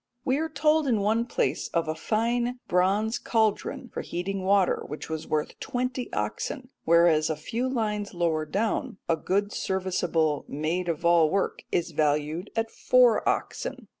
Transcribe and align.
We 0.25 0.39
are 0.39 0.49
told 0.49 0.87
in 0.87 1.01
one 1.01 1.27
place 1.27 1.67
of 1.75 1.87
a 1.87 1.93
fine 1.93 2.57
bronze 2.67 3.19
cauldron 3.19 3.87
for 3.93 4.01
heating 4.01 4.41
water 4.43 4.81
which 4.87 5.11
was 5.11 5.27
worth 5.27 5.59
twenty 5.59 6.11
oxen, 6.11 6.69
whereas 6.85 7.29
a 7.29 7.35
few 7.35 7.69
lines 7.69 8.11
lower 8.11 8.47
down 8.47 8.97
a 9.07 9.15
good 9.15 9.51
serviceable 9.51 10.43
maid 10.47 10.89
of 10.89 11.05
all 11.05 11.29
work 11.29 11.61
is 11.71 11.91
valued 11.91 12.49
at 12.55 12.71
four 12.71 13.29
oxen. 13.29 13.89